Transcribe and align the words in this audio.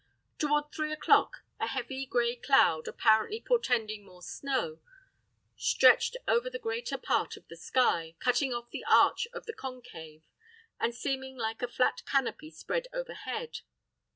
Toward 0.39 0.71
three 0.71 0.91
o'clock 0.91 1.43
a 1.59 1.67
heavy, 1.67 2.07
gray 2.07 2.35
cloud, 2.35 2.87
apparently 2.87 3.39
portending 3.39 4.03
more 4.03 4.23
snow, 4.23 4.79
stretched 5.57 6.17
over 6.27 6.49
the 6.49 6.57
greater 6.57 6.97
part 6.97 7.37
of 7.37 7.47
the 7.49 7.55
sky, 7.55 8.15
cutting 8.19 8.51
off 8.51 8.71
the 8.71 8.83
arch 8.89 9.27
of 9.31 9.45
the 9.45 9.53
concave, 9.53 10.23
and 10.79 10.95
seeming 10.95 11.37
like 11.37 11.61
a 11.61 11.67
flat 11.67 12.01
canopy 12.07 12.49
spread 12.49 12.87
overhead. 12.91 13.59